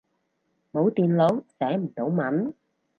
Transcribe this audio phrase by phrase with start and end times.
[0.71, 2.55] 冇電腦，寫唔到文